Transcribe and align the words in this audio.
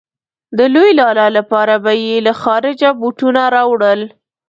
د 0.57 0.59
لوی 0.73 0.91
لالا 0.99 1.27
لپاره 1.37 1.73
به 1.83 1.91
يې 2.05 2.15
له 2.27 2.33
خارجه 2.41 2.89
بوټونه 2.99 3.41
راوړل. 3.55 4.01